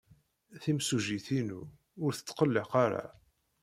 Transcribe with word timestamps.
Timsujjit-inu 0.61 1.61
ur 2.03 2.11
tetqelleq 2.13 2.71
ara. 2.85 3.05